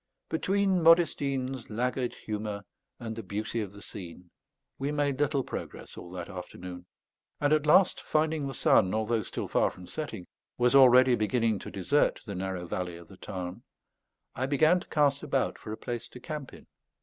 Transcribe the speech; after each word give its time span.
Between 0.29 0.81
Modestine's 0.81 1.69
laggard 1.69 2.15
humour 2.15 2.63
and 2.99 3.15
the 3.15 3.21
beauty 3.21 3.61
of 3.61 3.71
the 3.71 3.83
scene, 3.83 4.31
we 4.79 4.91
made 4.91 5.19
little 5.19 5.43
progress 5.43 5.95
all 5.95 6.09
that 6.13 6.27
afternoon; 6.27 6.87
and 7.39 7.53
at 7.53 7.67
last 7.67 8.01
finding 8.01 8.47
the 8.47 8.55
sun, 8.55 8.95
although 8.95 9.21
still 9.21 9.47
far 9.47 9.69
from 9.69 9.85
setting, 9.85 10.25
was 10.57 10.73
already 10.73 11.13
beginning 11.13 11.59
to 11.59 11.69
desert 11.69 12.19
the 12.25 12.33
narrow 12.33 12.65
valley 12.65 12.97
of 12.97 13.09
the 13.09 13.17
Tarn, 13.17 13.61
I 14.33 14.47
began 14.47 14.79
to 14.79 14.87
cast 14.87 15.21
about 15.21 15.59
for 15.59 15.71
a 15.71 15.77
place 15.77 16.07
to 16.07 16.19
camp 16.19 16.51
in. 16.51 16.65